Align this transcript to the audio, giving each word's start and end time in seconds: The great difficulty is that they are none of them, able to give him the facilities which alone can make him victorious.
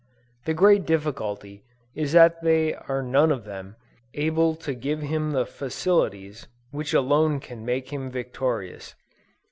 The 0.45 0.55
great 0.55 0.87
difficulty 0.87 1.63
is 1.93 2.11
that 2.13 2.41
they 2.41 2.73
are 2.73 3.03
none 3.03 3.31
of 3.31 3.45
them, 3.45 3.75
able 4.15 4.55
to 4.55 4.73
give 4.73 5.01
him 5.03 5.29
the 5.29 5.45
facilities 5.45 6.47
which 6.71 6.95
alone 6.95 7.39
can 7.39 7.63
make 7.63 7.93
him 7.93 8.09
victorious. 8.09 8.95